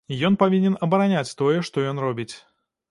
[0.29, 2.31] Ён павінен абараняць тое, што ён робіць!